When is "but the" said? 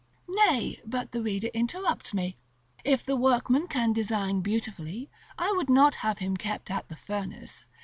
0.83-1.21